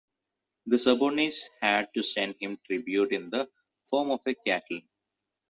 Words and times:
The 0.65 0.79
subordinates 0.79 1.47
had 1.61 1.93
to 1.93 2.01
send 2.01 2.33
him 2.41 2.57
tribute 2.65 3.11
in 3.11 3.29
the 3.29 3.47
form 3.87 4.09
of 4.09 4.21
cattle. 4.43 4.81